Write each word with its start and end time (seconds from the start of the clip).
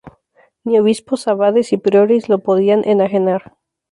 Ni 0.65 0.79
obispos, 0.79 1.27
abades 1.27 1.73
y 1.73 1.77
priores 1.77 2.27
los 2.27 2.41
podían 2.41 2.81
enajenar. 2.89 3.55